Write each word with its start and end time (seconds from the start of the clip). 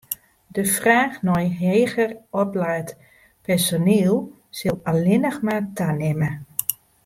De 0.55 0.63
fraach 0.75 1.17
nei 1.27 1.47
heger 1.59 2.11
oplaat 2.41 2.89
personiel 3.45 4.17
sil 4.57 4.77
allinnich 4.91 5.39
mar 5.47 5.61
tanimme. 5.77 6.29